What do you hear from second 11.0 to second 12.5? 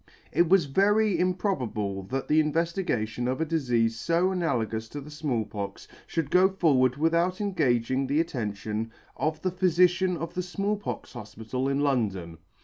Hofpital in London.